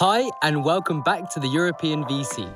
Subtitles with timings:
[0.00, 2.48] Hi, and welcome back to the European VC,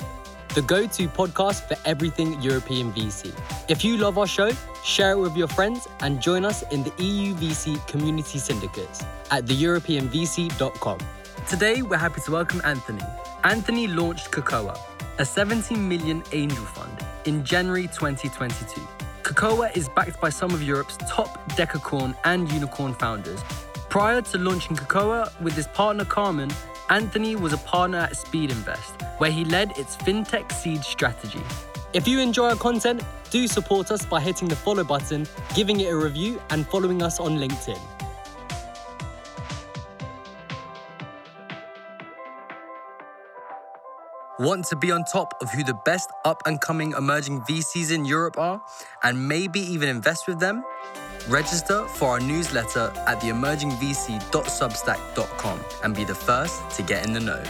[0.54, 3.34] the go to podcast for everything European VC.
[3.68, 4.52] If you love our show,
[4.84, 9.02] share it with your friends and join us in the EU VC community syndicates
[9.32, 10.98] at theeuropeanvc.com.
[11.48, 13.02] Today, we're happy to welcome Anthony.
[13.42, 14.76] Anthony launched Cocoa,
[15.18, 18.80] a 17 million angel fund, in January 2022.
[19.24, 23.40] Cocoa is backed by some of Europe's top decacorn and unicorn founders.
[23.88, 26.52] Prior to launching Cocoa with his partner Carmen,
[26.90, 31.42] Anthony was a partner at Speedinvest, where he led its fintech seed strategy.
[31.92, 35.92] If you enjoy our content, do support us by hitting the follow button, giving it
[35.92, 37.80] a review, and following us on LinkedIn.
[44.38, 48.04] Want to be on top of who the best up and coming emerging VCs in
[48.04, 48.60] Europe are,
[49.02, 50.64] and maybe even invest with them?
[51.28, 57.42] Register for our newsletter at theemergingvc.substack.com and be the first to get in the know.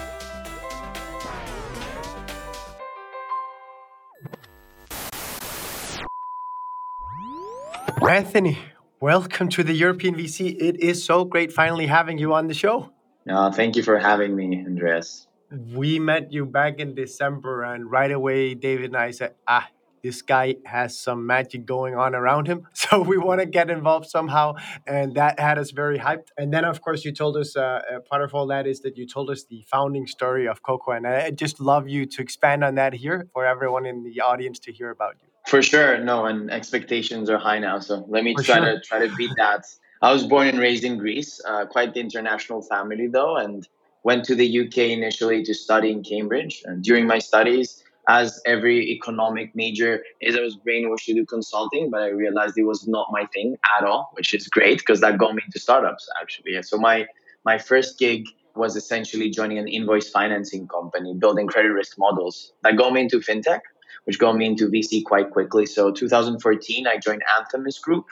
[8.07, 8.59] Anthony,
[9.01, 10.55] welcome to the European VC.
[10.61, 12.93] It is so great finally having you on the show.
[13.27, 15.29] Uh, thank you for having me, Andreas.
[15.73, 19.67] We met you back in December, and right away, David and I said, ah,
[20.03, 22.69] this guy has some magic going on around him.
[22.83, 24.55] So we want to get involved somehow.
[24.87, 26.29] And that had us very hyped.
[26.37, 29.07] And then, of course, you told us uh, part of all that is that you
[29.07, 30.93] told us the founding story of Cocoa.
[30.93, 34.59] And I just love you to expand on that here for everyone in the audience
[34.61, 35.29] to hear about you.
[35.47, 35.99] For sure.
[35.99, 37.79] No, and expectations are high now.
[37.79, 38.75] So let me for try sure.
[38.75, 39.65] to try to beat that.
[40.03, 43.67] I was born and raised in Greece, uh, quite the international family though, and
[44.03, 46.63] went to the UK initially to study in Cambridge.
[46.65, 51.91] And during my studies, as every economic major is, I was brainwashed to do consulting,
[51.91, 55.19] but I realized it was not my thing at all, which is great because that
[55.19, 56.61] got me into startups actually.
[56.63, 57.07] So my
[57.45, 62.53] my first gig was essentially joining an invoice financing company, building credit risk models.
[62.63, 63.61] That got me into fintech,
[64.05, 65.67] which got me into VC quite quickly.
[65.67, 68.07] So 2014, I joined Anthemis Group,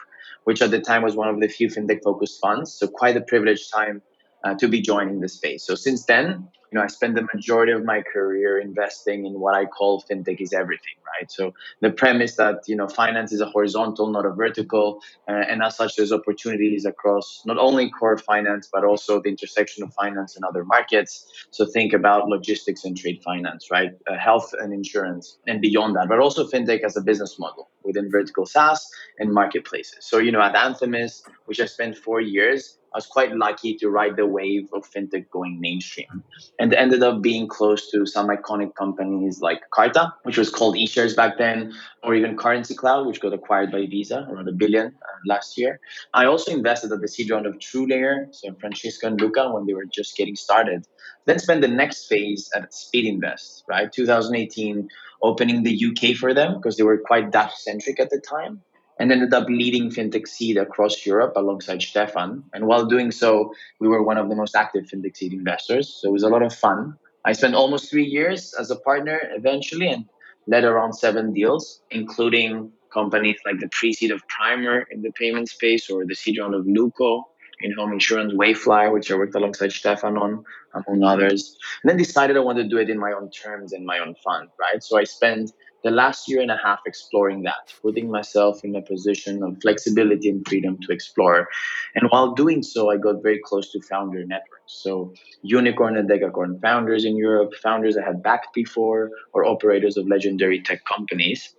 [0.45, 2.73] which at the time was one of the few fintech focused funds.
[2.73, 4.03] So quite a privileged time
[4.45, 5.65] uh, to be joining the space.
[5.65, 9.55] So since then, you know, I spent the majority of my career investing in what
[9.55, 11.31] I call fintech is everything, right?
[11.31, 15.63] So the premise that you know finance is a horizontal, not a vertical, uh, and
[15.63, 20.37] as such, there's opportunities across not only core finance but also the intersection of finance
[20.37, 21.27] and other markets.
[21.51, 23.91] So think about logistics and trade finance, right?
[24.09, 28.11] Uh, health and insurance, and beyond that, but also fintech as a business model within
[28.11, 30.07] vertical SaaS and marketplaces.
[30.07, 33.89] So you know, at Anthemis, which I spent four years I was quite lucky to
[33.89, 36.25] ride the wave of fintech going mainstream
[36.59, 41.15] and ended up being close to some iconic companies like Carta, which was called eShares
[41.15, 45.19] back then, or even Currency Cloud, which got acquired by Visa around a billion uh,
[45.25, 45.79] last year.
[46.15, 49.75] I also invested at the seed round of TrueLayer, so Francesco and Luca when they
[49.75, 50.85] were just getting started.
[51.27, 53.93] Then spent the next phase at Speedinvest, right?
[53.93, 54.89] 2018,
[55.23, 58.63] opening the UK for them because they were quite Dutch centric at the time
[59.01, 62.45] and ended up leading fintech seed across Europe alongside Stefan.
[62.53, 65.99] And while doing so, we were one of the most active fintech seed investors.
[66.01, 66.95] So it was a lot of fun.
[67.25, 70.05] I spent almost three years as a partner eventually and
[70.47, 75.89] led around seven deals, including companies like the pre-seed of Primer in the payment space
[75.89, 77.23] or the seed round of Luko
[77.63, 80.45] in home insurance, Wayflyer, which I worked alongside Stefan on,
[80.75, 81.57] among others.
[81.83, 84.15] And then decided I wanted to do it in my own terms in my own
[84.25, 84.83] fund, right?
[84.83, 85.53] So I spent
[85.83, 90.29] the last year and a half exploring that, putting myself in a position of flexibility
[90.29, 91.49] and freedom to explore.
[91.95, 94.73] And while doing so, I got very close to founder networks.
[94.73, 100.07] So, unicorn and decacorn founders in Europe, founders I had backed before, or operators of
[100.07, 101.55] legendary tech companies,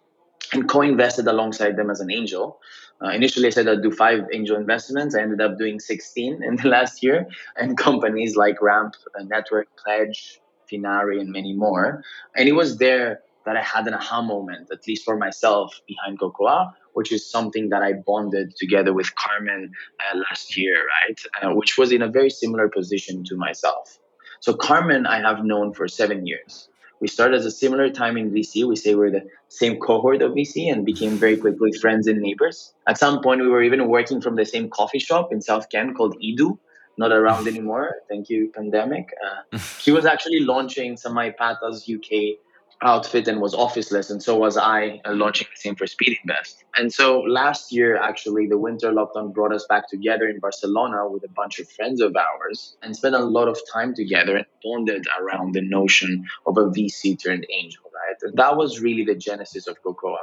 [0.54, 2.60] and co invested alongside them as an angel.
[3.04, 5.16] Uh, initially, I said I'd do five angel investments.
[5.16, 7.28] I ended up doing 16 in the last year,
[7.58, 10.40] and companies like Ramp, Network, Pledge,
[10.70, 12.04] Finary, and many more.
[12.36, 16.20] And it was there that I had an aha moment, at least for myself, behind
[16.20, 21.20] Cocoa, which is something that I bonded together with Carmen uh, last year, right?
[21.42, 23.98] Uh, which was in a very similar position to myself.
[24.40, 26.68] So Carmen, I have known for seven years.
[27.00, 28.68] We started at a similar time in VC.
[28.68, 32.74] We say we're the same cohort of VC and became very quickly friends and neighbors.
[32.88, 35.96] At some point, we were even working from the same coffee shop in South Ken
[35.96, 36.60] called Idu,
[37.00, 37.96] not around anymore.
[38.08, 39.10] Thank you, pandemic.
[39.26, 42.38] Uh, he was actually launching Samaipata's UK
[42.84, 46.92] outfit and was officeless and so was i uh, launching the same for Speedinvest and
[46.92, 51.30] so last year actually the winter lockdown brought us back together in barcelona with a
[51.30, 55.54] bunch of friends of ours and spent a lot of time together and bonded around
[55.54, 59.82] the notion of a vc turned angel right and that was really the genesis of
[59.84, 60.18] cocoa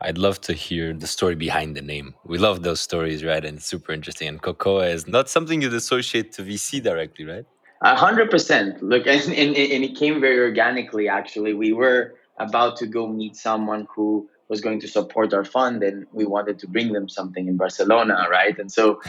[0.00, 2.14] I'd love to hear the story behind the name.
[2.24, 3.44] We love those stories, right?
[3.44, 4.28] And it's super interesting.
[4.28, 7.46] And Cocoa is not something you'd associate to VC directly, right?
[7.80, 8.82] A hundred percent.
[8.82, 11.08] Look, and, and, and it came very organically.
[11.08, 15.82] Actually, we were about to go meet someone who was going to support our fund,
[15.82, 18.58] and we wanted to bring them something in Barcelona, right?
[18.58, 19.00] And so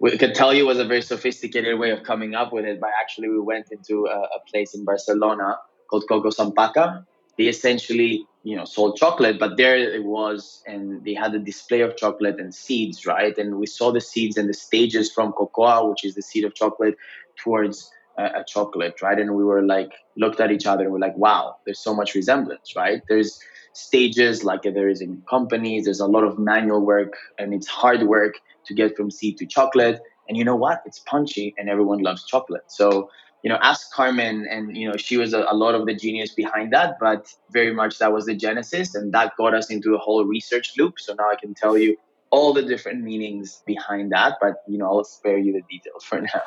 [0.00, 2.78] we could tell you was a very sophisticated way of coming up with it.
[2.80, 5.56] But actually, we went into a, a place in Barcelona
[5.88, 7.06] called Cacao Sampaka.
[7.38, 11.80] They essentially, you know, sold chocolate, but there it was, and they had a display
[11.80, 13.36] of chocolate and seeds, right?
[13.36, 16.54] And we saw the seeds and the stages from cocoa, which is the seed of
[16.54, 16.96] chocolate,
[17.36, 19.18] towards a, a chocolate, right?
[19.18, 22.14] And we were like, looked at each other and we're like, wow, there's so much
[22.14, 23.02] resemblance, right?
[23.08, 23.40] There's
[23.72, 25.84] stages like there is in companies.
[25.84, 28.34] There's a lot of manual work and it's hard work
[28.66, 30.00] to get from seed to chocolate.
[30.28, 30.82] And you know what?
[30.84, 32.64] It's punchy and everyone loves chocolate.
[32.66, 33.10] So,
[33.42, 36.34] you know, ask Carmen, and you know, she was a, a, lot of the genius
[36.34, 39.98] behind that, but very much that was the genesis, and that got us into a
[39.98, 40.98] whole research loop.
[40.98, 41.96] So now I can tell you
[42.30, 46.20] all the different meanings behind that, but you know, I'll spare you the details for
[46.20, 46.42] now.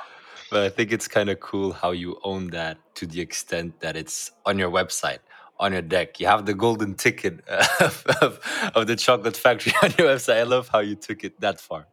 [0.49, 3.95] But I think it's kind of cool how you own that to the extent that
[3.95, 5.19] it's on your website
[5.61, 6.19] on your deck.
[6.19, 7.47] You have the golden ticket
[7.79, 10.37] of, of, of, the chocolate factory on your website.
[10.37, 11.87] I love how you took it that far.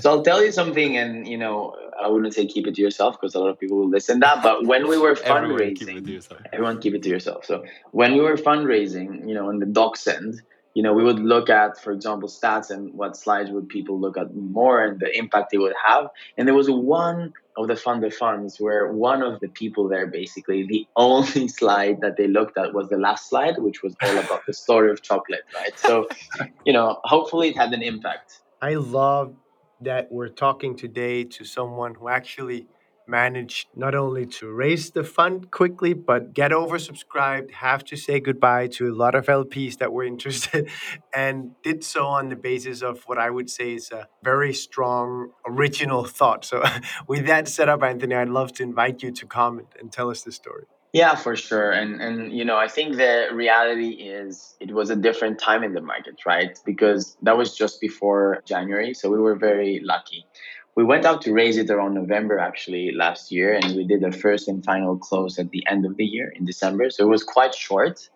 [0.00, 3.20] so I'll tell you something, and you know, I wouldn't say keep it to yourself
[3.20, 4.42] because a lot of people will listen to that.
[4.42, 6.22] But when we were fundraising, everyone keep,
[6.52, 7.44] everyone keep it to yourself.
[7.44, 10.40] So when we were fundraising, you know, in the docs end,
[10.74, 14.16] you know, we would look at, for example, stats and what slides would people look
[14.16, 16.08] at more and the impact they would have.
[16.36, 20.06] And there was one of the fund of funds where one of the people there
[20.06, 24.16] basically the only slide that they looked at was the last slide, which was all
[24.16, 25.76] about the story of chocolate, right?
[25.78, 26.08] So,
[26.64, 28.40] you know, hopefully it had an impact.
[28.62, 29.34] I love
[29.80, 32.66] that we're talking today to someone who actually
[33.10, 38.68] managed not only to raise the fund quickly, but get oversubscribed, have to say goodbye
[38.68, 40.70] to a lot of LPs that were interested,
[41.14, 45.30] and did so on the basis of what I would say is a very strong
[45.46, 46.44] original thought.
[46.44, 46.62] So,
[47.08, 50.22] with that set up, Anthony, I'd love to invite you to comment and tell us
[50.22, 50.64] the story.
[50.92, 51.70] Yeah, for sure.
[51.70, 55.72] And and you know, I think the reality is it was a different time in
[55.72, 56.58] the market, right?
[56.66, 60.26] Because that was just before January, so we were very lucky
[60.76, 64.12] we went out to raise it around November actually last year, and we did the
[64.12, 66.90] first and final close at the end of the year in December.
[66.90, 68.08] So it was quite short.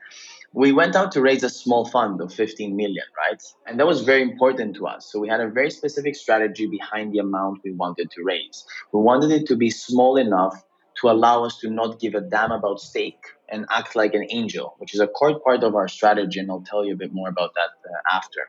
[0.53, 3.43] We went out to raise a small fund of 15 million, right?
[3.67, 5.11] And that was very important to us.
[5.11, 8.65] So we had a very specific strategy behind the amount we wanted to raise.
[8.93, 10.63] We wanted it to be small enough
[11.01, 14.77] to allow us to not give a damn about stake and act like an angel,
[14.79, 16.39] which is a core part of our strategy.
[16.39, 18.49] And I'll tell you a bit more about that uh, after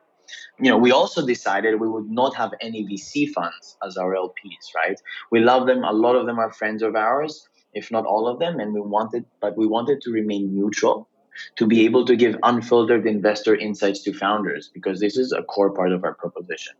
[0.59, 4.73] you know, we also decided we would not have any VC funds as our LPs,
[4.75, 4.99] right?
[5.31, 5.83] We love them.
[5.83, 8.81] A lot of them are friends of ours, if not all of them, and we
[8.81, 11.09] wanted, but we wanted to remain neutral
[11.57, 15.71] to be able to give unfiltered investor insights to founders because this is a core
[15.71, 16.73] part of our proposition.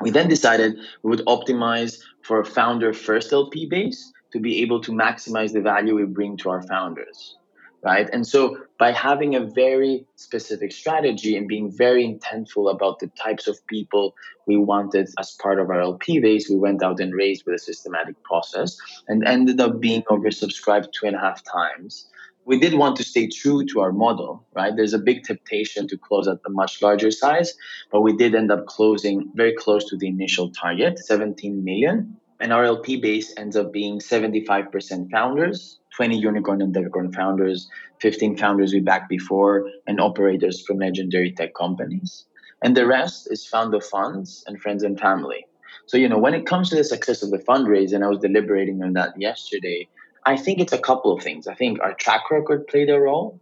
[0.00, 4.80] We then decided we would optimize for a founder first LP base to be able
[4.80, 7.36] to maximize the value we bring to our founders
[7.82, 8.08] right?
[8.12, 13.48] And so by having a very specific strategy and being very intentful about the types
[13.48, 14.14] of people
[14.46, 17.58] we wanted as part of our LP base, we went out and raised with a
[17.58, 18.76] systematic process
[19.08, 22.06] and ended up being oversubscribed two and a half times.
[22.44, 24.74] We did want to stay true to our model, right?
[24.74, 27.54] There's a big temptation to close at a much larger size,
[27.92, 32.16] but we did end up closing very close to the initial target, 17 million.
[32.42, 37.70] And RLP base ends up being 75% founders, 20 unicorn and decacorn founders,
[38.00, 42.24] 15 founders we backed before, and operators from legendary tech companies.
[42.60, 45.46] And the rest is founder funds and friends and family.
[45.86, 48.18] So, you know, when it comes to the success of the fundraise, and I was
[48.18, 49.86] deliberating on that yesterday,
[50.26, 51.46] I think it's a couple of things.
[51.46, 53.40] I think our track record played a role.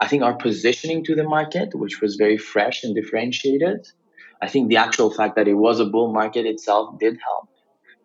[0.00, 3.86] I think our positioning to the market, which was very fresh and differentiated.
[4.40, 7.50] I think the actual fact that it was a bull market itself did help.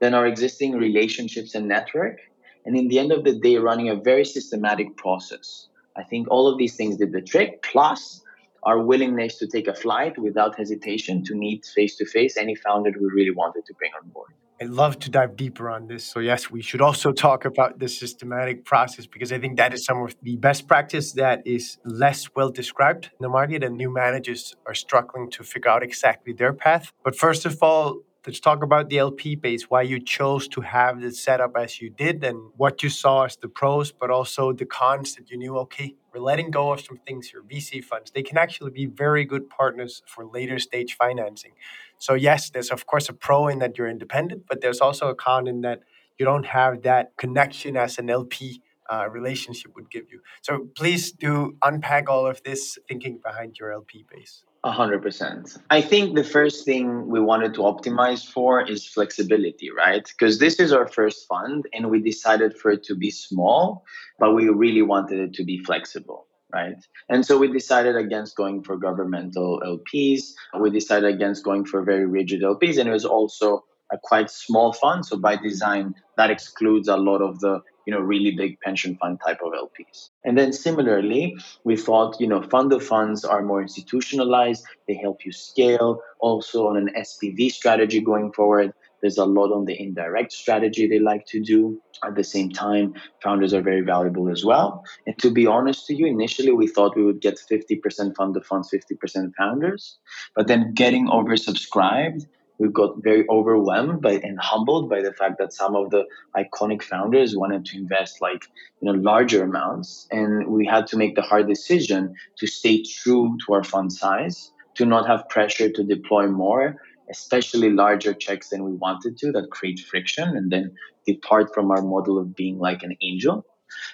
[0.03, 2.17] Then our existing relationships and network
[2.65, 5.69] and in the end of the day, running a very systematic process.
[5.95, 8.21] I think all of these things did the trick, plus
[8.63, 12.91] our willingness to take a flight without hesitation to meet face to face any founder
[12.99, 14.31] we really wanted to bring on board.
[14.61, 16.03] I'd love to dive deeper on this.
[16.05, 19.85] So, yes, we should also talk about the systematic process because I think that is
[19.85, 23.89] some of the best practice that is less well described in the market, and new
[23.89, 26.91] managers are struggling to figure out exactly their path.
[27.05, 31.01] But first of all, let's talk about the LP base, why you chose to have
[31.01, 34.65] the setup as you did, and what you saw as the pros, but also the
[34.65, 37.41] cons that you knew, okay, we're letting go of some things here.
[37.41, 41.51] VC funds, they can actually be very good partners for later stage financing.
[41.97, 45.15] So, yes, there's of course a pro in that you're independent, but there's also a
[45.15, 45.81] con in that
[46.17, 50.21] you don't have that connection as an LP uh, relationship would give you.
[50.41, 54.43] So, please do unpack all of this thinking behind your LP base.
[54.65, 55.57] A hundred percent.
[55.69, 60.07] I think the first thing we wanted to optimize for is flexibility, right?
[60.07, 63.83] Because this is our first fund and we decided for it to be small,
[64.19, 66.85] but we really wanted it to be flexible right?
[67.09, 70.33] And so we decided against going for governmental LPs.
[70.59, 74.71] We decided against going for very rigid LPs, and it was also a quite small
[74.71, 75.05] fund.
[75.05, 79.19] So by design, that excludes a lot of the you know really big pension fund
[79.25, 80.09] type of LPs.
[80.23, 84.65] And then similarly, we thought you know fund of funds are more institutionalized.
[84.87, 86.01] They help you scale.
[86.19, 88.73] Also on an SPV strategy going forward,
[89.03, 91.81] there's a lot on the indirect strategy they like to do.
[92.05, 94.85] At the same time, founders are very valuable as well.
[95.05, 98.45] And to be honest to you, initially we thought we would get 50% fund of
[98.45, 99.97] funds, 50% founders.
[100.35, 102.27] But then getting oversubscribed,
[102.63, 106.03] we got very overwhelmed by and humbled by the fact that some of the
[106.41, 108.45] iconic founders wanted to invest like
[108.79, 113.37] you know larger amounts and we had to make the hard decision to stay true
[113.45, 116.65] to our fund size to not have pressure to deploy more
[117.09, 121.81] especially larger checks than we wanted to that create friction and then depart from our
[121.81, 123.45] model of being like an angel.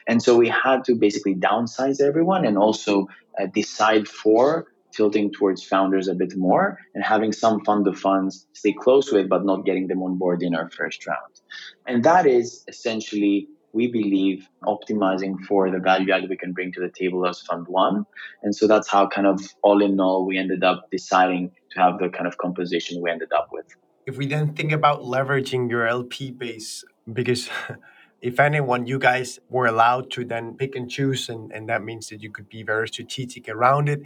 [0.07, 3.07] And so we had to basically downsize everyone and also
[3.39, 8.47] uh, decide for tilting towards founders a bit more and having some fund of funds
[8.53, 11.41] stay close with, but not getting them on board in our first round.
[11.87, 16.79] And that is essentially we believe optimizing for the value add we can bring to
[16.79, 18.05] the table as fund one.
[18.41, 21.99] And so that's how kind of all in all we ended up deciding to have
[21.99, 23.65] the kind of composition we ended up with.
[24.05, 27.49] If we then think about leveraging your LP base, because
[28.21, 32.09] if anyone, you guys were allowed to then pick and choose, and, and that means
[32.09, 34.01] that you could be very strategic around it.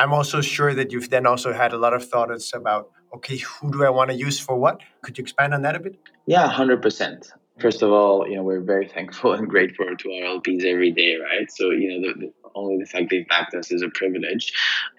[0.00, 3.72] I'm also sure that you've then also had a lot of thoughts about okay, who
[3.72, 4.80] do I want to use for what?
[5.02, 5.96] Could you expand on that a bit?
[6.26, 10.64] Yeah, 100% first of all, you know, we're very thankful and grateful to our LPs
[10.64, 11.50] every day, right?
[11.50, 14.52] So, you know, the, the, only the fact they've backed us is a privilege.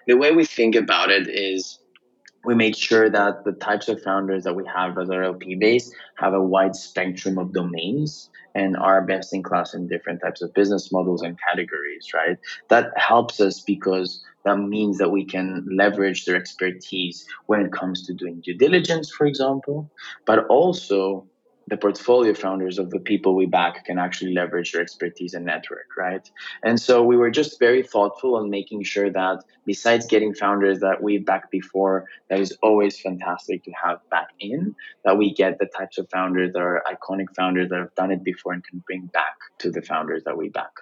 [0.06, 1.78] The way we think about it is
[2.44, 5.92] we make sure that the types of founders that we have as our LP base
[6.16, 10.52] have a wide spectrum of domains and are best in class in different types of
[10.54, 12.38] business models and categories, right?
[12.68, 18.06] That helps us because that means that we can leverage their expertise when it comes
[18.06, 19.90] to doing due diligence, for example,
[20.26, 21.26] but also
[21.72, 25.86] the portfolio founders of the people we back can actually leverage their expertise and network,
[25.96, 26.30] right?
[26.62, 31.02] And so we were just very thoughtful on making sure that besides getting founders that
[31.02, 34.76] we've backed before, that is always fantastic to have back in,
[35.06, 38.22] that we get the types of founders that are iconic founders that have done it
[38.22, 40.72] before and can bring back to the founders that we back.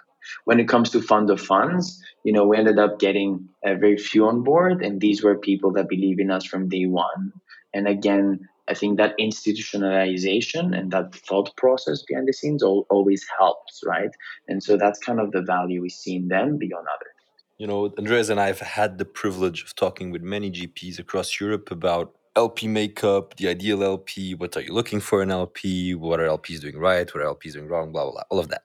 [0.43, 3.97] When it comes to fund of funds, you know, we ended up getting a very
[3.97, 7.31] few on board, and these were people that believe in us from day one.
[7.73, 13.83] And again, I think that institutionalization and that thought process behind the scenes always helps,
[13.85, 14.13] right?
[14.47, 17.17] And so that's kind of the value we see in them beyond others.
[17.57, 21.37] You know, Andreas and I have had the privilege of talking with many GPs across
[21.37, 26.21] Europe about LP makeup, the ideal LP, what are you looking for in LP, what
[26.21, 28.63] are LPs doing right, what are LPs doing wrong, blah, blah, blah, all of that.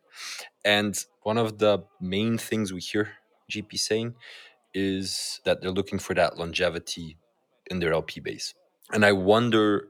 [0.64, 3.10] And one of the main things we hear
[3.50, 4.14] GP saying
[4.72, 7.16] is that they're looking for that longevity
[7.68, 8.54] in their LP base.
[8.92, 9.88] And I wonder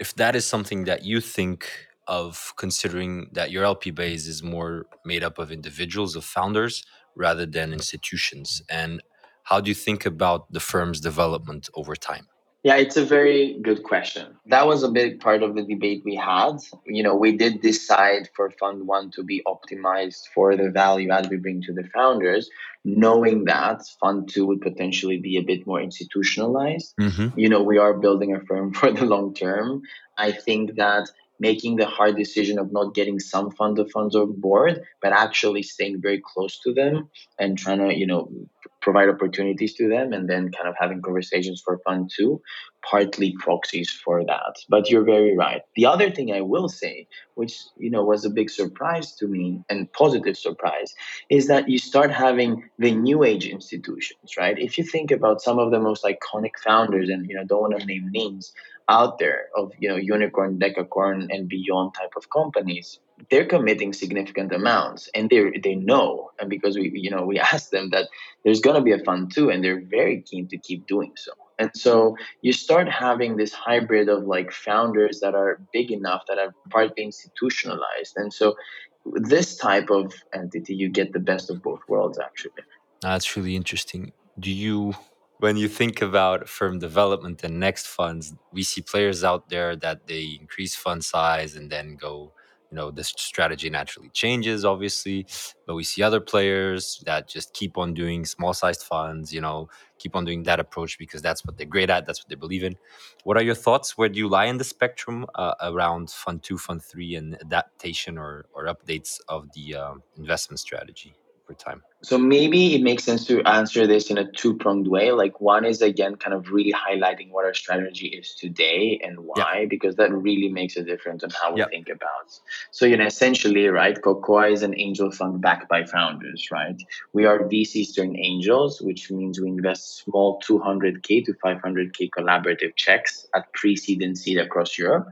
[0.00, 1.68] if that is something that you think
[2.08, 6.82] of considering that your LP base is more made up of individuals, of founders,
[7.14, 8.62] rather than institutions.
[8.68, 9.02] And
[9.44, 12.26] how do you think about the firm's development over time?
[12.62, 14.36] Yeah, it's a very good question.
[14.46, 16.58] That was a big part of the debate we had.
[16.84, 21.30] You know, we did decide for Fund One to be optimized for the value add
[21.30, 22.50] we bring to the founders,
[22.84, 26.94] knowing that Fund Two would potentially be a bit more institutionalized.
[27.00, 27.38] Mm-hmm.
[27.38, 29.82] You know, we are building a firm for the long term.
[30.18, 34.38] I think that making the hard decision of not getting some fund of funds on
[34.38, 38.30] board, but actually staying very close to them and trying to, you know,
[38.80, 42.40] provide opportunities to them and then kind of having conversations for fun too
[42.82, 44.56] partly proxies for that.
[44.68, 45.62] But you're very right.
[45.76, 49.62] The other thing I will say, which you know was a big surprise to me
[49.68, 50.94] and positive surprise,
[51.28, 54.58] is that you start having the new age institutions, right?
[54.58, 57.78] If you think about some of the most iconic founders, and you know, don't want
[57.78, 58.52] to name names
[58.88, 62.98] out there of you know unicorn, decacorn, and beyond type of companies,
[63.30, 66.30] they're committing significant amounts and they they know.
[66.38, 68.08] And because we you know we asked them that
[68.44, 71.32] there's going to be a fund too and they're very keen to keep doing so.
[71.58, 76.38] And so you start having this hybrid of like founders that are big enough that
[76.38, 78.16] are partly institutionalized.
[78.16, 78.56] And so
[79.04, 82.62] this type of entity you get the best of both worlds actually.
[83.02, 84.12] That's really interesting.
[84.38, 84.94] Do you
[85.40, 90.06] when you think about firm development and next funds we see players out there that
[90.06, 92.32] they increase fund size and then go
[92.70, 95.26] you know the strategy naturally changes obviously.
[95.66, 99.68] But we see other players that just keep on doing small sized funds you know
[99.98, 102.62] keep on doing that approach because that's what they're great at that's what they believe
[102.62, 102.76] in.
[103.24, 103.98] What are your thoughts?
[103.98, 108.18] Where do you lie in the spectrum uh, around fund 2 fund 3 and adaptation
[108.18, 111.14] or, or updates of the uh, investment strategy
[111.50, 115.12] over time so maybe it makes sense to answer this in a two-pronged way.
[115.12, 119.60] Like one is again kind of really highlighting what our strategy is today and why,
[119.60, 119.66] yeah.
[119.68, 121.68] because that really makes a difference on how we yeah.
[121.68, 122.32] think about.
[122.70, 126.82] So you know, essentially, right, Cocoa is an angel fund backed by founders, right?
[127.12, 133.26] We are VCs turned angels, which means we invest small 200k to 500k collaborative checks
[133.34, 135.08] at pre-seed and seed across Europe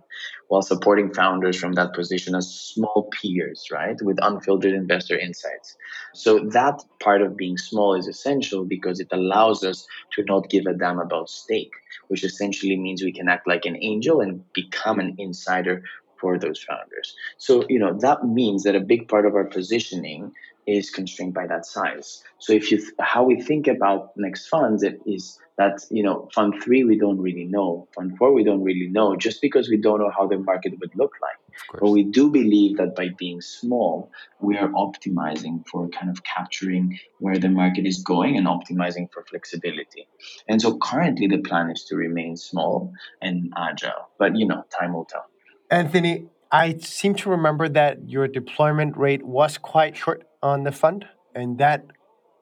[0.48, 5.76] while supporting founders from that position as small peers, right, with unfiltered investor insights.
[6.14, 10.66] So that part of being small is essential because it allows us to not give
[10.66, 11.72] a damn about stake,
[12.08, 15.82] which essentially means we can act like an angel and become an insider
[16.18, 17.14] for those founders.
[17.36, 20.32] So, you know, that means that a big part of our positioning
[20.68, 22.22] is constrained by that size.
[22.38, 26.28] So if you th- how we think about next funds it is that you know
[26.34, 27.88] fund 3 we don't really know.
[27.94, 30.94] Fund 4 we don't really know just because we don't know how the market would
[30.94, 31.38] look like.
[31.80, 34.10] But we do believe that by being small
[34.40, 39.24] we are optimizing for kind of capturing where the market is going and optimizing for
[39.24, 40.06] flexibility.
[40.48, 44.10] And so currently the plan is to remain small and agile.
[44.18, 45.24] But you know time will tell.
[45.70, 51.06] Anthony I seem to remember that your deployment rate was quite short on the fund,
[51.34, 51.86] and that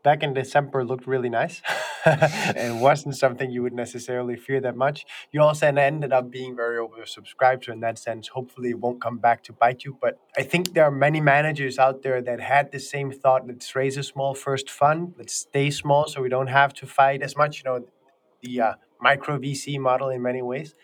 [0.03, 1.61] back in December looked really nice
[2.05, 5.05] and wasn't something you would necessarily fear that much.
[5.33, 9.19] You also ended up being very oversubscribed, so in that sense, hopefully it won't come
[9.19, 9.99] back to bite you.
[10.01, 13.75] But I think there are many managers out there that had the same thought: let's
[13.75, 17.37] raise a small first fund, let's stay small, so we don't have to fight as
[17.37, 17.59] much.
[17.59, 17.87] You know,
[18.43, 20.75] the uh, micro VC model in many ways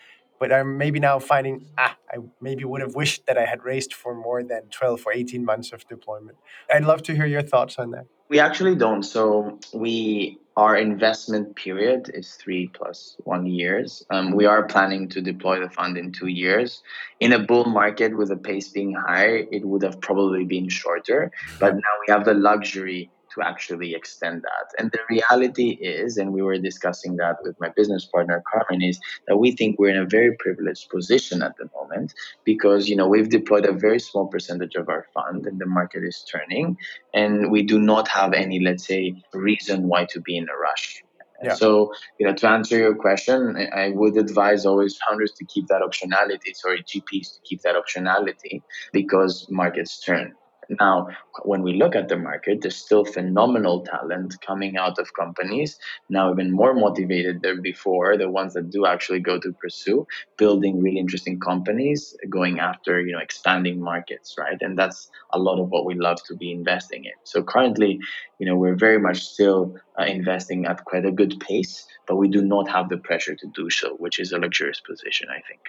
[0.43, 3.93] but I'm maybe now finding ah, I maybe would have wished that I had raced
[3.93, 6.37] for more than 12 or 18 months of deployment.
[6.69, 8.07] I'd love to hear your thoughts on that.
[8.27, 9.03] We actually don't.
[9.03, 14.05] So we our investment period is three plus one years.
[14.09, 16.83] Um, we are planning to deploy the fund in two years.
[17.21, 21.31] In a bull market with the pace being higher, it would have probably been shorter.
[21.57, 24.67] But now we have the luxury to actually extend that.
[24.77, 28.99] And the reality is, and we were discussing that with my business partner Carmen, is
[29.27, 33.07] that we think we're in a very privileged position at the moment because you know
[33.07, 36.77] we've deployed a very small percentage of our fund and the market is turning,
[37.13, 41.03] and we do not have any, let's say, reason why to be in a rush.
[41.43, 41.55] Yeah.
[41.55, 45.81] So, you know, to answer your question, I would advise always founders to keep that
[45.81, 48.61] optionality, sorry, GPs to keep that optionality
[48.93, 50.35] because markets turn.
[50.69, 51.09] Now,
[51.43, 55.77] when we look at the market, there's still phenomenal talent coming out of companies,
[56.09, 60.81] now even more motivated than before, the ones that do actually go to pursue building
[60.81, 64.57] really interesting companies, going after, you know, expanding markets, right?
[64.61, 67.13] And that's a lot of what we love to be investing in.
[67.23, 67.99] So currently,
[68.39, 72.27] you know, we're very much still uh, investing at quite a good pace, but we
[72.27, 75.61] do not have the pressure to do so, which is a luxurious position, I think.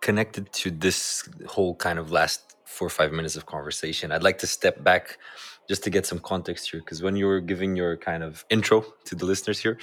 [0.00, 4.12] Connected to this whole kind of last four or five minutes of conversation.
[4.12, 5.18] I'd like to step back
[5.68, 8.84] just to get some context here, because when you were giving your kind of intro
[9.04, 9.78] to the listeners here,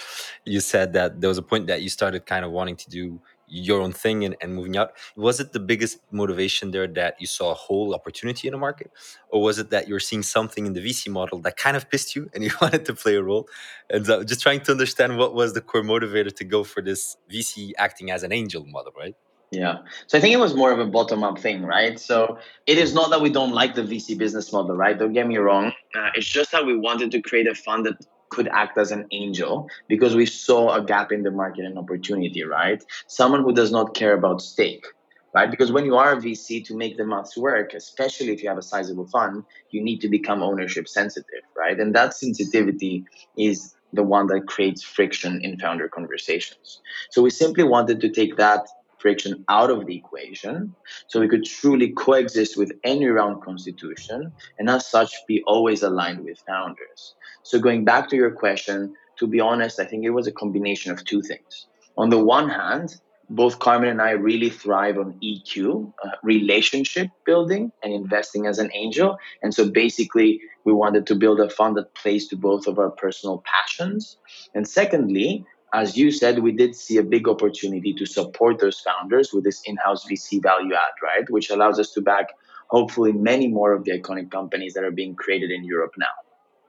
[0.45, 3.21] you said that there was a point that you started kind of wanting to do
[3.47, 4.93] your own thing and, and moving out.
[5.15, 8.91] Was it the biggest motivation there that you saw a whole opportunity in the market?
[9.29, 11.89] Or was it that you were seeing something in the VC model that kind of
[11.89, 13.47] pissed you and you wanted to play a role?
[13.89, 17.17] And so just trying to understand what was the core motivator to go for this
[17.31, 19.15] VC acting as an angel model, right?
[19.55, 19.77] Yeah.
[20.07, 21.97] So I think it was more of a bottom up thing, right?
[21.97, 24.99] So it is not that we don't like the VC business model, right?
[24.99, 25.71] Don't get me wrong.
[25.95, 27.95] Uh, it's just that we wanted to create a fund that
[28.29, 32.43] could act as an angel because we saw a gap in the market and opportunity,
[32.43, 32.83] right?
[33.07, 34.85] Someone who does not care about stake,
[35.33, 35.49] right?
[35.49, 38.57] Because when you are a VC, to make the maths work, especially if you have
[38.57, 41.79] a sizable fund, you need to become ownership sensitive, right?
[41.79, 43.05] And that sensitivity
[43.37, 46.81] is the one that creates friction in founder conversations.
[47.11, 48.67] So we simply wanted to take that
[49.05, 50.73] friction out of the equation
[51.05, 56.21] so we could truly coexist with any round constitution and as such be always aligned
[56.25, 57.13] with founders.
[57.43, 60.91] So going back to your question, to be honest, I think it was a combination
[60.91, 61.67] of two things.
[61.99, 67.71] On the one hand, both Carmen and I really thrive on EQ, uh, relationship building,
[67.83, 69.19] and investing as an angel.
[69.43, 72.89] And so basically, we wanted to build a fund that plays to both of our
[72.89, 74.17] personal passions.
[74.55, 79.33] And secondly, as you said, we did see a big opportunity to support those founders
[79.33, 81.29] with this in-house VC value add, right?
[81.29, 82.29] Which allows us to back
[82.67, 86.15] hopefully many more of the iconic companies that are being created in Europe now.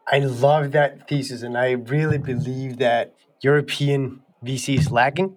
[0.08, 5.34] I love that thesis, and I really believe that European VC is lacking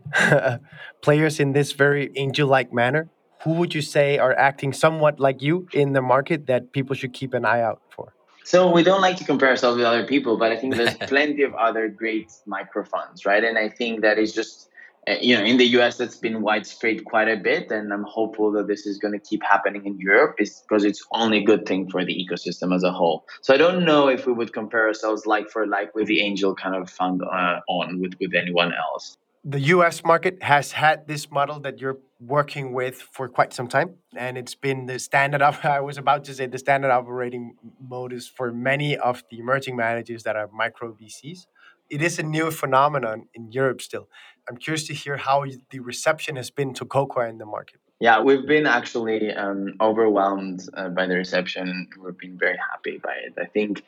[1.02, 3.10] players in this very angel-like manner
[3.43, 7.13] who would you say are acting somewhat like you in the market that people should
[7.13, 8.13] keep an eye out for?
[8.43, 11.43] So we don't like to compare ourselves with other people, but I think there's plenty
[11.43, 13.43] of other great micro funds, right?
[13.43, 14.69] And I think that is just
[15.08, 18.52] uh, you know in the US that's been widespread quite a bit, and I'm hopeful
[18.54, 21.65] that this is going to keep happening in Europe, is because it's only a good
[21.65, 23.25] thing for the ecosystem as a whole.
[23.41, 26.56] So I don't know if we would compare ourselves like for like with the angel
[26.56, 31.32] kind of fund uh, on with with anyone else the US market has had this
[31.32, 33.95] model that you're working with for quite some time.
[34.15, 38.28] And it's been the standard of, I was about to say, the standard operating modus
[38.28, 41.45] for many of the emerging managers that are micro VCs.
[41.89, 44.10] It is a new phenomenon in Europe still.
[44.47, 47.80] I'm curious to hear how the reception has been to Cocoa in the market.
[47.99, 51.89] Yeah, we've been actually um, overwhelmed uh, by the reception.
[52.02, 53.34] We've been very happy by it.
[53.38, 53.84] I think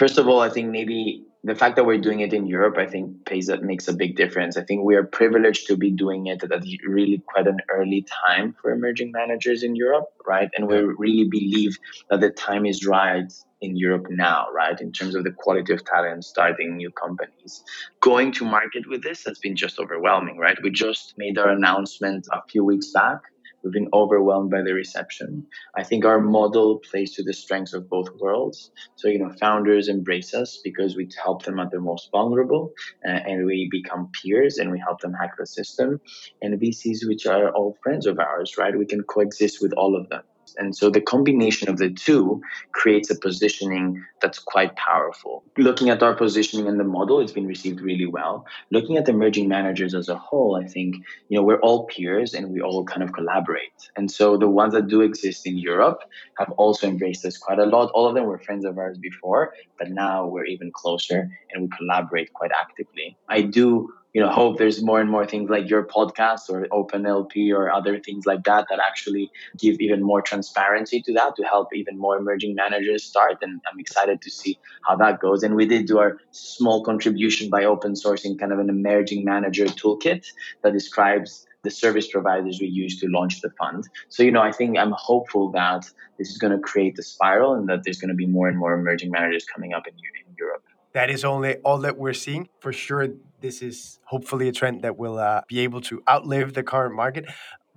[0.00, 2.86] first of all, I think maybe the fact that we're doing it in Europe, I
[2.86, 4.56] think, pays that makes a big difference.
[4.56, 6.50] I think we are privileged to be doing it at
[6.86, 10.48] really quite an early time for emerging managers in Europe, right?
[10.56, 11.76] And we really believe
[12.08, 14.80] that the time is right in Europe now, right?
[14.80, 17.62] In terms of the quality of talent starting new companies.
[18.00, 20.56] Going to market with this has been just overwhelming, right?
[20.62, 23.20] We just made our announcement a few weeks back
[23.62, 25.46] We've been overwhelmed by the reception.
[25.76, 28.70] I think our model plays to the strengths of both worlds.
[28.96, 32.72] So, you know, founders embrace us because we help them at their most vulnerable
[33.06, 36.00] uh, and we become peers and we help them hack the system.
[36.42, 38.76] And VCs, which are all friends of ours, right?
[38.76, 40.22] We can coexist with all of them.
[40.58, 45.42] And so the combination of the two creates a positioning that's quite powerful.
[45.56, 48.46] Looking at our positioning in the model, it's been received really well.
[48.70, 50.96] Looking at emerging managers as a whole, I think,
[51.28, 53.90] you know, we're all peers and we all kind of collaborate.
[53.96, 56.02] And so the ones that do exist in Europe
[56.38, 57.90] have also embraced us quite a lot.
[57.92, 61.68] All of them were friends of ours before, but now we're even closer and we
[61.76, 63.16] collaborate quite actively.
[63.28, 67.52] I do you know hope there's more and more things like your podcast or openlp
[67.52, 71.68] or other things like that that actually give even more transparency to that to help
[71.74, 75.66] even more emerging managers start and i'm excited to see how that goes and we
[75.66, 80.26] did do our small contribution by open sourcing kind of an emerging manager toolkit
[80.62, 83.86] that describes the service providers we use to launch the fund.
[84.08, 85.84] So, you know, I think I'm hopeful that
[86.16, 88.58] this is going to create a spiral and that there's going to be more and
[88.58, 92.48] more emerging managers coming up in, in Europe that is only all that we're seeing.
[92.60, 93.08] For sure,
[93.40, 97.26] this is hopefully a trend that will uh, be able to outlive the current market.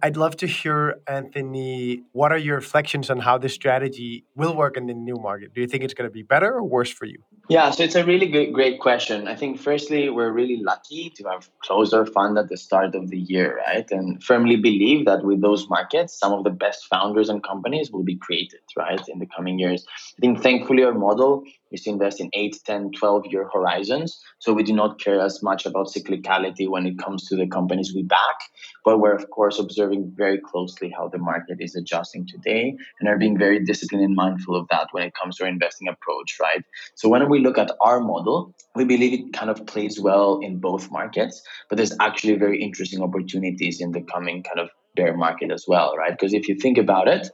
[0.02, 4.76] I'd love to hear, Anthony, what are your reflections on how this strategy will work
[4.76, 5.54] in the new market?
[5.54, 7.19] Do you think it's going to be better or worse for you?
[7.49, 9.27] Yeah, so it's a really good, great question.
[9.27, 13.10] I think, firstly, we're really lucky to have closed our fund at the start of
[13.10, 13.86] the year, right?
[13.91, 18.03] And firmly believe that with those markets, some of the best founders and companies will
[18.03, 19.86] be created, right, in the coming years.
[20.17, 24.23] I think, thankfully, our model is to invest in 8, 10, 12 year horizons.
[24.39, 27.93] So we do not care as much about cyclicality when it comes to the companies
[27.93, 28.38] we back,
[28.86, 33.17] but we're, of course, observing very closely how the market is adjusting today and are
[33.17, 36.63] being very disciplined and mindful of that when it comes to our investing approach, right?
[36.95, 40.60] So when we look at our model, we believe it kind of plays well in
[40.60, 45.52] both markets, but there's actually very interesting opportunities in the coming kind of bear market
[45.52, 46.12] as well, right?
[46.12, 47.28] Because if you think about it,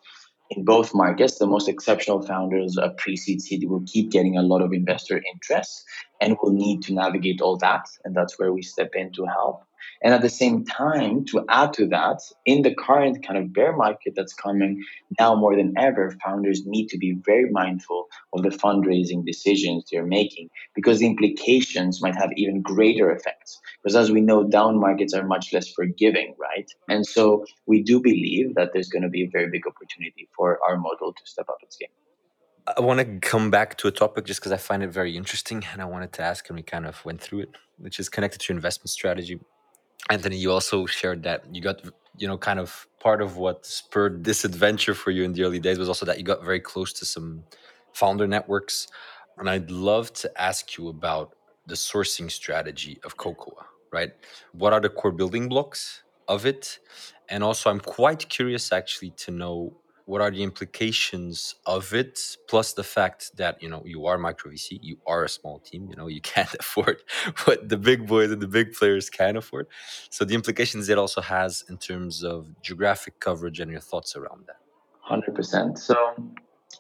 [0.52, 4.62] in both markets, the most exceptional founders of pre-seed seed will keep getting a lot
[4.62, 5.84] of investor interest
[6.22, 7.86] and will need to navigate all that.
[8.06, 9.64] And that's where we step in to help.
[10.02, 13.76] And at the same time, to add to that, in the current kind of bear
[13.76, 14.84] market that's coming
[15.20, 20.06] now more than ever, founders need to be very mindful of the fundraising decisions they're
[20.06, 23.60] making because the implications might have even greater effects.
[23.84, 26.70] Because as we know, down markets are much less forgiving, right?
[26.88, 30.60] And so we do believe that there's going to be a very big opportunity for
[30.68, 31.90] our model to step up its game.
[32.78, 35.66] I want to come back to a topic just because I find it very interesting
[35.72, 38.42] and I wanted to ask, and we kind of went through it, which is connected
[38.42, 39.40] to investment strategy.
[40.10, 41.82] Anthony, you also shared that you got,
[42.18, 45.60] you know, kind of part of what spurred this adventure for you in the early
[45.60, 47.44] days was also that you got very close to some
[47.94, 48.88] founder networks.
[49.38, 51.36] And I'd love to ask you about
[51.68, 54.12] the sourcing strategy of Cocoa, right?
[54.54, 56.80] What are the core building blocks of it?
[57.30, 59.74] And also, I'm quite curious actually to know
[60.10, 64.52] what are the implications of it plus the fact that you know you are micro
[64.52, 66.98] vc you are a small team you know you can't afford
[67.46, 69.68] what the big boys and the big players can afford
[70.10, 74.48] so the implications it also has in terms of geographic coverage and your thoughts around
[74.48, 74.60] that
[75.08, 75.96] 100% so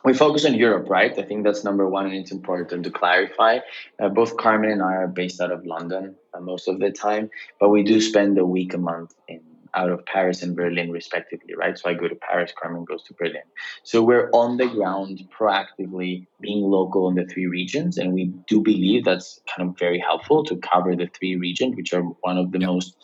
[0.06, 1.18] we focus on Europe, right?
[1.18, 3.60] I think that's number one, and it's important to clarify.
[4.00, 7.30] Uh, both Carmen and I are based out of London uh, most of the time,
[7.60, 9.42] but we do spend a week a month in
[9.76, 11.78] out of Paris and Berlin, respectively, right?
[11.78, 13.44] So I go to Paris, Carmen goes to Berlin.
[13.84, 17.98] So we're on the ground proactively being local in the three regions.
[17.98, 21.94] And we do believe that's kind of very helpful to cover the three regions, which
[21.94, 22.96] are one of the most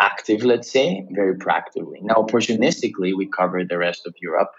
[0.00, 2.02] active, let's say, very proactively.
[2.02, 4.52] Now, opportunistically, we cover the rest of Europe.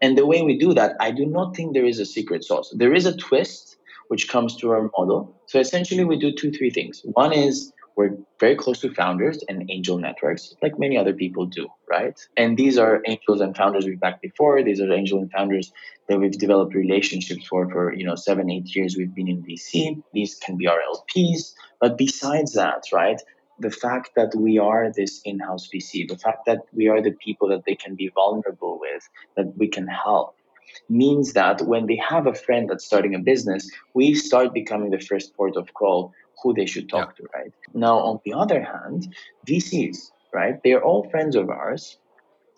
[0.00, 2.72] And the way we do that, I do not think there is a secret sauce.
[2.76, 3.76] There is a twist
[4.08, 5.34] which comes to our model.
[5.46, 7.02] So essentially, we do two, three things.
[7.04, 11.66] One is we're very close to founders and angel networks, like many other people do,
[11.88, 12.18] right?
[12.36, 14.62] And these are angels and founders we've backed before.
[14.62, 15.72] These are angel and founders
[16.08, 18.96] that we've developed relationships for for you know seven, eight years.
[18.96, 20.02] We've been in VC.
[20.12, 21.54] These can be our LPs.
[21.80, 23.20] But besides that, right?
[23.58, 27.48] The fact that we are this in-house VC, the fact that we are the people
[27.48, 30.36] that they can be vulnerable with, that we can help,
[30.90, 35.00] means that when they have a friend that's starting a business, we start becoming the
[35.00, 37.24] first port of call who they should talk yeah.
[37.24, 37.52] to, right?
[37.74, 39.14] Now, on the other hand,
[39.46, 40.60] VCs, right?
[40.62, 41.98] They're all friends of ours.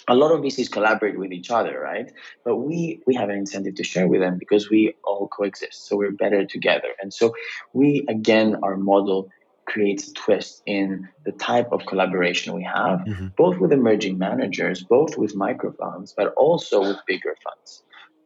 [0.09, 2.11] A lot of VCs collaborate with each other, right?
[2.45, 5.97] But we we have an incentive to share with them because we all coexist, so
[5.97, 6.89] we're better together.
[7.01, 7.35] And so
[7.75, 9.29] we again, our model
[9.67, 13.29] creates a twist in the type of collaboration we have, mm-hmm.
[13.37, 17.83] both with emerging managers, both with micro funds, but also with bigger funds.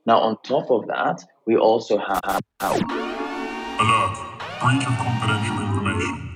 [0.07, 3.22] Now, on top of that, we also have.
[4.63, 4.79] Alert!
[4.79, 6.35] Breach of confidential information.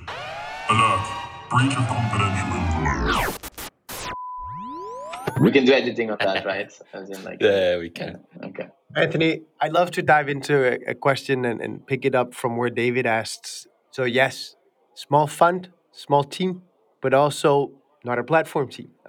[0.69, 1.07] Alert.
[1.49, 3.33] Breach of confidential information.
[5.39, 6.69] We can do editing on that, right?
[6.93, 8.25] As in like, yeah, we can.
[8.43, 8.67] Okay.
[8.97, 12.57] Anthony, I'd love to dive into a, a question and, and pick it up from
[12.57, 13.65] where David asks.
[13.91, 14.57] So, yes,
[14.93, 16.63] small fund, small team,
[17.01, 17.71] but also
[18.03, 18.89] not a platform team.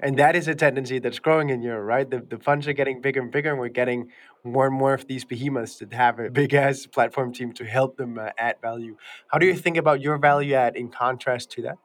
[0.00, 2.10] and that is a tendency that's growing in Europe, right?
[2.10, 4.10] The, the funds are getting bigger and bigger, and we're getting
[4.52, 7.96] more and more of these behemoths that have a big ass platform team to help
[7.96, 8.96] them uh, add value.
[9.28, 11.76] How do you think about your value add in contrast to that?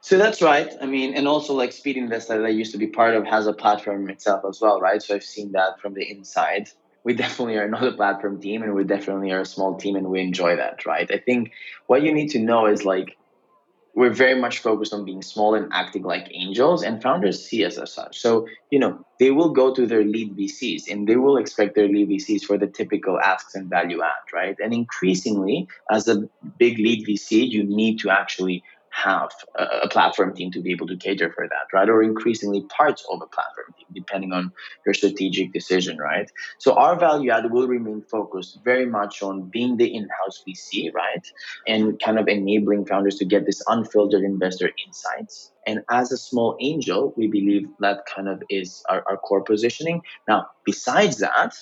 [0.00, 0.72] So that's right.
[0.80, 3.52] I mean, and also like Speedinvest that I used to be part of has a
[3.52, 5.02] platform itself as well, right?
[5.02, 6.68] So I've seen that from the inside.
[7.02, 10.08] We definitely are not a platform team and we definitely are a small team and
[10.08, 11.10] we enjoy that, right?
[11.10, 11.52] I think
[11.86, 13.16] what you need to know is like
[13.96, 17.78] we're very much focused on being small and acting like angels and founders see us
[17.78, 18.20] as such.
[18.20, 21.88] So you know they will go to their lead vcs and they will expect their
[21.88, 24.56] lead vcs for the typical asks and value add right?
[24.62, 26.28] And increasingly as a
[26.58, 28.62] big lead vc you need to actually
[28.96, 31.88] have a, platform team to be able to cater for that, right?
[31.88, 34.52] Or increasingly parts of a platform team, depending on
[34.86, 36.30] your strategic decision, right?
[36.58, 41.26] So our value add will remain focused very much on being the in-house VC, right?
[41.66, 45.52] And kind of enabling founders to get this unfiltered investor insights.
[45.66, 50.00] And as a small angel, we believe that kind of is our, our core positioning.
[50.26, 51.54] Now, besides that,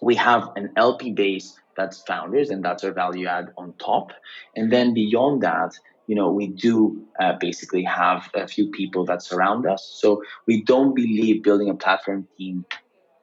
[0.00, 4.12] we have an LP base that's founders and that's our value add on top.
[4.54, 5.74] And then beyond that,
[6.06, 9.90] you know, we do uh, basically have a few people that surround us.
[10.00, 12.64] So we don't believe building a platform team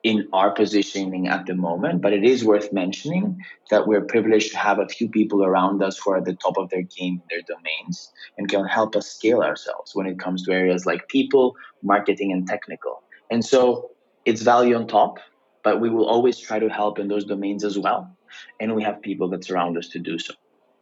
[0.03, 3.37] in our positioning at the moment, but it is worth mentioning
[3.69, 6.57] that we're privileged to have a few people around us who are at the top
[6.57, 10.43] of their game in their domains and can help us scale ourselves when it comes
[10.43, 13.03] to areas like people, marketing, and technical.
[13.29, 13.91] And so
[14.25, 15.19] it's value on top,
[15.63, 18.17] but we will always try to help in those domains as well.
[18.59, 20.33] And we have people that surround us to do so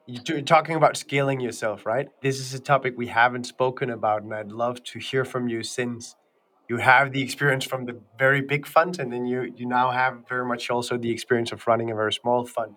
[0.09, 2.07] you're talking about scaling yourself, right?
[2.21, 5.63] This is a topic we haven't spoken about, and I'd love to hear from you
[5.63, 6.15] since
[6.67, 10.27] you have the experience from the very big fund, and then you you now have
[10.27, 12.75] very much also the experience of running a very small fund.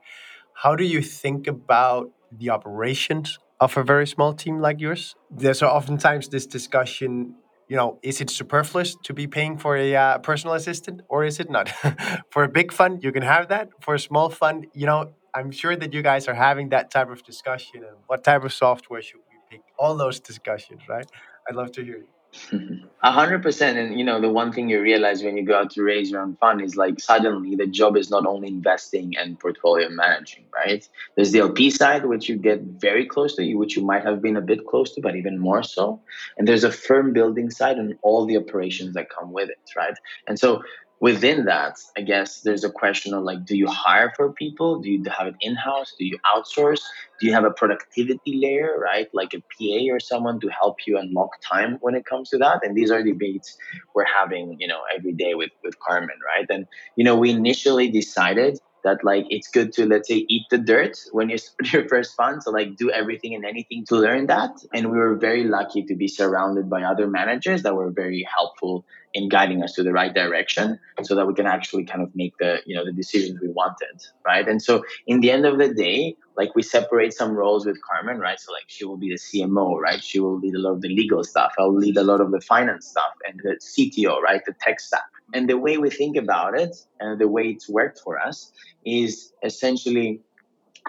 [0.55, 5.15] How do you think about the operations of a very small team like yours?
[5.31, 7.37] There's oftentimes this discussion
[7.69, 11.41] you know, is it superfluous to be paying for a uh, personal assistant or is
[11.41, 11.71] it not?
[12.31, 13.71] for a big fund, you can have that.
[13.81, 17.11] For a small fund, you know, I'm sure that you guys are having that type
[17.11, 19.63] of discussion and what type of software should we pick?
[19.79, 21.07] All those discussions, right?
[21.49, 22.09] I'd love to hear you.
[23.03, 23.79] A hundred percent.
[23.79, 26.23] And you know, the one thing you realize when you go out to raise your
[26.23, 30.89] own fund is like suddenly the job is not only investing and portfolio managing, right?
[31.15, 34.37] There's the LP side, which you get very close to, which you might have been
[34.37, 36.01] a bit close to, but even more so.
[36.39, 39.95] And there's a firm building side and all the operations that come with it, right?
[40.27, 40.63] And so
[41.03, 44.81] within that, I guess there's a question of like, do you hire for people?
[44.81, 45.93] Do you have it in house?
[45.99, 46.81] Do you outsource?
[47.21, 49.09] Do you have a productivity layer, right?
[49.13, 52.65] Like a PA or someone to help you unlock time when it comes to that?
[52.65, 53.59] And these are debates
[53.97, 56.47] we're having, you know, every day with with Carmen, right?
[56.49, 60.59] And you know, we initially decided that like it's good to let's say eat the
[60.59, 64.27] dirt when you start your first fund so like do everything and anything to learn
[64.27, 64.51] that.
[64.73, 68.85] And we were very lucky to be surrounded by other managers that were very helpful
[69.15, 72.37] in guiding us to the right direction so that we can actually kind of make
[72.39, 74.49] the you know the decisions we wanted right?
[74.49, 78.19] And so in the end of the day like we separate some roles with carmen
[78.19, 78.41] right?
[78.41, 80.03] So like she will be the cmo right?
[80.03, 81.53] She will lead a lot of the legal stuff.
[81.59, 84.43] I'll lead a lot of the finance stuff and the cto right?
[84.45, 88.01] The tech stack and the way we think about it and the way it's worked
[88.01, 88.53] for us
[88.85, 90.21] is essentially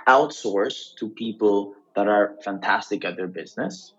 [0.08, 3.94] outsource to people that are fantastic at their business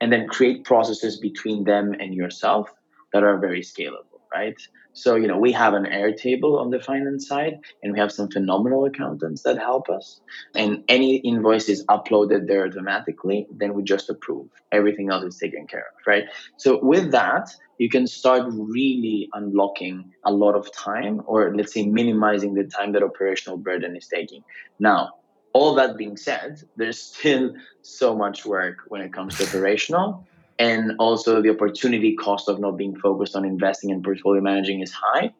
[0.00, 2.68] and then create processes between them and yourself
[3.12, 4.56] that are very scalable, right?
[4.92, 8.28] So, you know, we have an Airtable on the finance side, and we have some
[8.30, 10.20] phenomenal accountants that help us.
[10.54, 14.48] And any invoice is uploaded there automatically, then we just approve.
[14.72, 16.24] Everything else is taken care of, right?
[16.56, 21.86] So, with that, you can start really unlocking a lot of time, or let's say
[21.86, 24.42] minimizing the time that operational burden is taking.
[24.80, 25.10] Now,
[25.52, 30.26] all that being said, there's still so much work when it comes to operational
[30.58, 34.92] and also the opportunity cost of not being focused on investing and portfolio managing is
[34.92, 35.32] high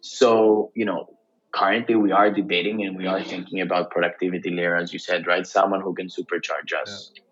[0.00, 1.08] so you know
[1.52, 5.46] currently we are debating and we are thinking about productivity layer as you said right
[5.46, 7.22] someone who can supercharge us yeah.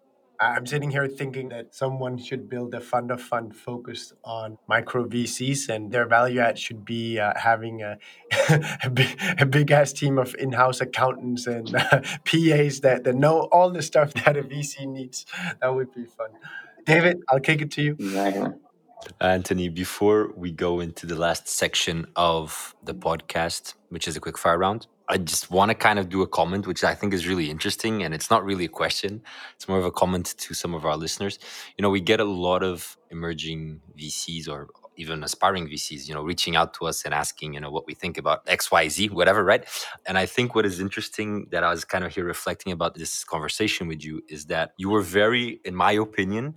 [0.42, 5.06] I'm sitting here thinking that someone should build a fund of fund focused on micro
[5.06, 7.98] VCs, and their value add should be uh, having a,
[9.38, 13.70] a, big, ass team of in house accountants and uh, PAs that, that know all
[13.70, 15.26] the stuff that a VC needs.
[15.60, 16.30] That would be fun.
[16.84, 17.92] David, I'll kick it to you.
[17.92, 18.50] Exactly.
[19.20, 24.38] Anthony, before we go into the last section of the podcast, which is a quick
[24.38, 27.26] fire round, I just want to kind of do a comment, which I think is
[27.26, 28.02] really interesting.
[28.02, 29.22] And it's not really a question,
[29.56, 31.38] it's more of a comment to some of our listeners.
[31.76, 36.22] You know, we get a lot of emerging VCs or even aspiring VCs, you know,
[36.22, 39.64] reaching out to us and asking, you know, what we think about XYZ, whatever, right?
[40.06, 43.24] And I think what is interesting that I was kind of here reflecting about this
[43.24, 46.54] conversation with you is that you were very, in my opinion,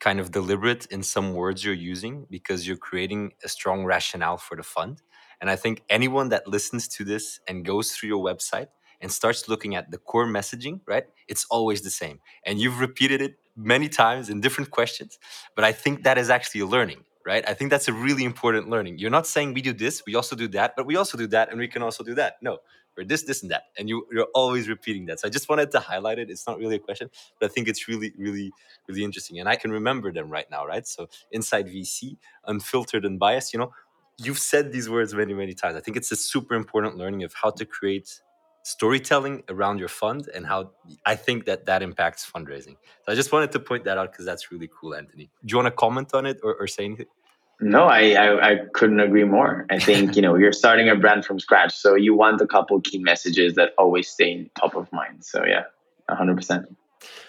[0.00, 4.56] kind of deliberate in some words you're using because you're creating a strong rationale for
[4.56, 5.02] the fund.
[5.40, 8.68] And I think anyone that listens to this and goes through your website
[9.00, 11.04] and starts looking at the core messaging, right?
[11.28, 12.20] It's always the same.
[12.44, 15.18] And you've repeated it many times in different questions,
[15.54, 17.48] but I think that is actually a learning, right?
[17.48, 18.98] I think that's a really important learning.
[18.98, 21.50] You're not saying we do this, we also do that, but we also do that
[21.50, 22.36] and we can also do that.
[22.40, 22.58] No,
[22.98, 23.64] or this, this, and that.
[23.78, 25.20] And you, you're always repeating that.
[25.20, 26.30] So I just wanted to highlight it.
[26.30, 27.08] It's not really a question,
[27.38, 28.50] but I think it's really, really,
[28.88, 29.38] really interesting.
[29.38, 30.86] And I can remember them right now, right?
[30.86, 33.72] So inside VC, unfiltered and biased, you know,
[34.18, 35.76] you've said these words many, many times.
[35.76, 38.20] I think it's a super important learning of how to create
[38.64, 40.72] storytelling around your fund and how
[41.06, 42.76] I think that that impacts fundraising.
[43.04, 45.30] So I just wanted to point that out because that's really cool, Anthony.
[45.44, 47.06] Do you want to comment on it or, or say anything?
[47.60, 49.66] No, I, I, I couldn't agree more.
[49.68, 52.80] I think you know you're starting a brand from scratch, so you want a couple
[52.80, 55.24] key messages that always stay in top of mind.
[55.24, 55.64] So yeah,
[56.08, 56.76] hundred percent.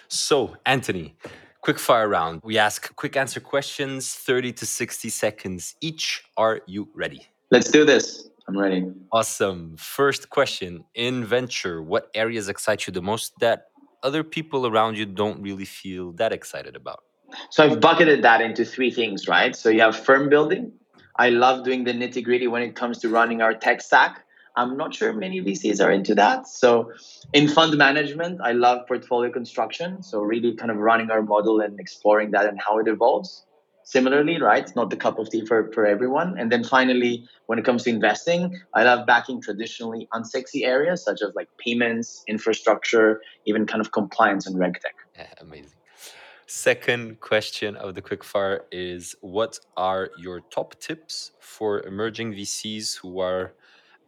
[0.08, 1.16] So Anthony,
[1.62, 2.42] quick fire round.
[2.44, 6.22] We ask quick answer questions, thirty to sixty seconds each.
[6.36, 7.26] Are you ready?
[7.50, 8.28] Let's do this.
[8.46, 8.84] I'm ready.
[9.10, 9.76] Awesome.
[9.78, 13.66] First question: In venture, what areas excite you the most that
[14.04, 17.02] other people around you don't really feel that excited about?
[17.50, 19.54] So I've bucketed that into three things, right?
[19.54, 20.72] So you have firm building.
[21.16, 24.24] I love doing the nitty gritty when it comes to running our tech stack.
[24.56, 26.48] I'm not sure many VCs are into that.
[26.48, 26.92] So
[27.32, 30.02] in fund management, I love portfolio construction.
[30.02, 33.44] So really kind of running our model and exploring that and how it evolves.
[33.84, 34.70] Similarly, right?
[34.76, 36.38] Not the cup of tea for, for everyone.
[36.38, 41.22] And then finally, when it comes to investing, I love backing traditionally unsexy areas such
[41.22, 44.94] as like payments, infrastructure, even kind of compliance and reg tech.
[45.16, 45.79] Yeah, amazing.
[46.52, 53.20] Second question of the quickfire is What are your top tips for emerging VCs who
[53.20, 53.54] are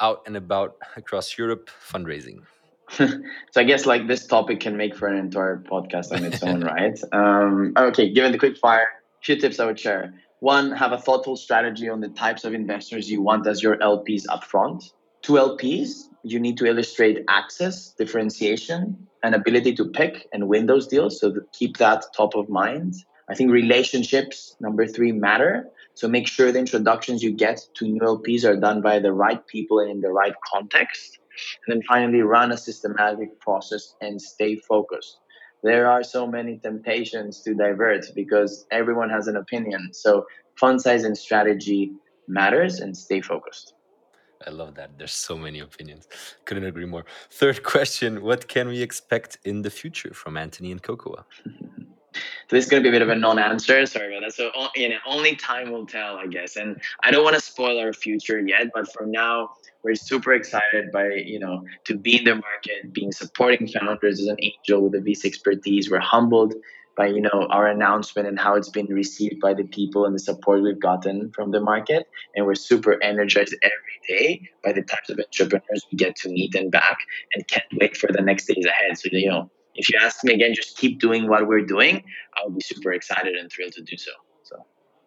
[0.00, 2.40] out and about across Europe fundraising?
[2.90, 3.20] so
[3.54, 6.98] I guess like this topic can make for an entire podcast on its own, right?
[7.12, 8.86] Um, okay, given the quickfire,
[9.22, 10.12] few tips I would share.
[10.40, 14.26] One, have a thoughtful strategy on the types of investors you want as your LPs
[14.26, 14.90] upfront.
[15.22, 20.86] Two LPs, you need to illustrate access, differentiation, and ability to pick and win those
[20.86, 21.20] deals.
[21.20, 22.94] So keep that top of mind.
[23.28, 25.68] I think relationships, number three, matter.
[25.94, 29.44] So make sure the introductions you get to new LPs are done by the right
[29.46, 31.18] people and in the right context.
[31.66, 35.18] And then finally, run a systematic process and stay focused.
[35.62, 39.90] There are so many temptations to divert because everyone has an opinion.
[39.92, 40.26] So
[40.58, 41.92] fund size and strategy
[42.26, 43.74] matters and stay focused.
[44.46, 44.98] I love that.
[44.98, 46.08] There's so many opinions.
[46.44, 47.04] Couldn't agree more.
[47.30, 51.24] Third question What can we expect in the future from Anthony and Cocoa?
[51.44, 51.50] So
[52.50, 53.86] this is going to be a bit of a non-answer.
[53.86, 54.34] Sorry about that.
[54.34, 56.56] So you know, only time will tell, I guess.
[56.56, 59.50] And I don't want to spoil our future yet, but for now,
[59.82, 64.26] we're super excited by you know to be in the market, being supporting founders as
[64.26, 65.90] an angel with a VC expertise.
[65.90, 66.54] We're humbled
[66.96, 70.18] by you know our announcement and how it's been received by the people and the
[70.18, 75.08] support we've gotten from the market and we're super energized every day by the types
[75.10, 76.98] of entrepreneurs we get to meet and back
[77.34, 80.34] and can't wait for the next days ahead so you know if you ask me
[80.34, 82.02] again just keep doing what we're doing
[82.36, 84.12] i'll be super excited and thrilled to do so
[84.42, 84.56] so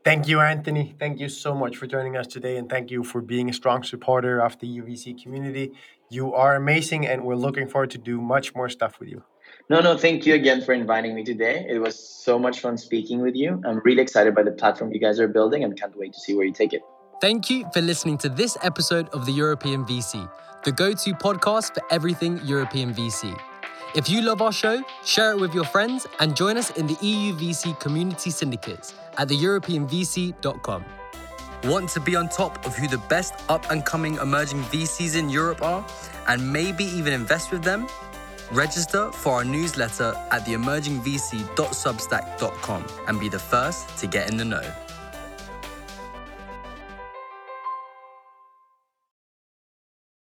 [0.03, 0.93] Thank you, Anthony.
[0.99, 3.81] Thank you so much for joining us today, and thank you for being a strong
[3.81, 5.71] supporter of the EUVC community.
[6.11, 9.23] You are amazing, and we're looking forward to do much more stuff with you.
[9.67, 11.65] No, no, thank you again for inviting me today.
[11.67, 13.63] It was so much fun speaking with you.
[13.65, 16.35] I'm really excited by the platform you guys are building and can't wait to see
[16.35, 16.81] where you take it.
[17.19, 20.29] Thank you for listening to this episode of the European VC,
[20.63, 23.35] the go to podcast for everything European VC.
[23.95, 26.97] If you love our show, share it with your friends and join us in the
[27.01, 30.85] EU VC community syndicates at theeuropeanvc.com.
[31.63, 35.27] Want to be on top of who the best up and coming emerging VCs in
[35.27, 35.83] Europe are
[36.27, 37.87] and maybe even invest with them?
[38.51, 44.84] Register for our newsletter at theemergingvc.substack.com and be the first to get in the know.